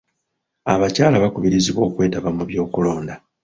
[0.73, 3.13] Abakyala bakubirizibwa okwetaba mu by'okulonda.